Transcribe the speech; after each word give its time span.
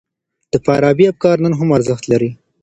د 0.51 0.53
فارابي 0.65 1.05
افکار 1.09 1.37
نن 1.45 1.53
هم 1.59 1.69
ارزښت 1.77 2.03
لري. 2.11 2.31